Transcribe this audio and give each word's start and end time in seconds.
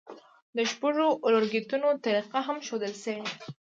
د 0.55 0.57
شپږو 0.71 1.07
اورلګیتونو 1.25 1.87
طریقه 2.05 2.39
هم 2.47 2.57
ښودل 2.67 2.93
شوې 3.03 3.21
ده. 3.29 3.37